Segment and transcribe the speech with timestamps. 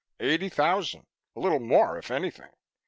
[0.19, 1.05] "Eighty thousand.
[1.35, 2.49] A little more, if anything.